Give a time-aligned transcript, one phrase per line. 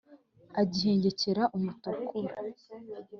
[0.61, 2.35] agihengekera mutukura